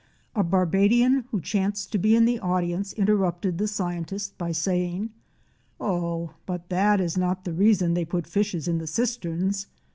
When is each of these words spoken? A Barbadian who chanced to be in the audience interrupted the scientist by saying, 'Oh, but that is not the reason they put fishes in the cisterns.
A 0.33 0.43
Barbadian 0.43 1.25
who 1.29 1.39
chanced 1.39 1.91
to 1.91 1.99
be 1.99 2.15
in 2.15 2.25
the 2.25 2.39
audience 2.39 2.91
interrupted 2.93 3.59
the 3.59 3.67
scientist 3.67 4.35
by 4.35 4.51
saying, 4.51 5.11
'Oh, 5.79 6.33
but 6.47 6.69
that 6.69 6.99
is 6.99 7.19
not 7.19 7.45
the 7.45 7.53
reason 7.53 7.93
they 7.93 8.03
put 8.05 8.25
fishes 8.25 8.67
in 8.67 8.79
the 8.79 8.87
cisterns. 8.87 9.67